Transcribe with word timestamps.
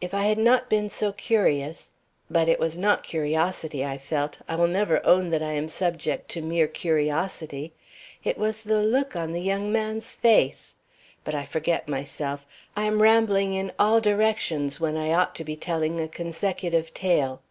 If 0.00 0.14
I 0.14 0.26
had 0.26 0.38
not 0.38 0.70
been 0.70 0.88
so 0.88 1.10
curious 1.10 1.90
But 2.30 2.46
it 2.46 2.60
was 2.60 2.78
not 2.78 3.02
curiosity 3.02 3.84
I 3.84 3.98
felt. 3.98 4.38
I 4.46 4.54
will 4.54 4.68
never 4.68 5.04
own 5.04 5.30
that 5.30 5.42
I 5.42 5.54
am 5.54 5.66
subject 5.66 6.28
to 6.28 6.40
mere 6.40 6.68
curiosity; 6.68 7.72
it 8.22 8.38
was 8.38 8.62
the 8.62 8.80
look 8.80 9.16
on 9.16 9.32
the 9.32 9.42
young 9.42 9.72
man's 9.72 10.14
face. 10.14 10.76
But 11.24 11.34
I 11.34 11.44
forget 11.44 11.88
myself. 11.88 12.46
I 12.76 12.84
am 12.84 13.02
rambling 13.02 13.52
in 13.52 13.72
all 13.76 14.00
directions 14.00 14.78
when 14.78 14.96
I 14.96 15.10
ought 15.12 15.34
to 15.34 15.44
be 15.44 15.56
telling 15.56 16.00
a 16.00 16.06
consecutive 16.06 16.94
tale. 16.94 17.42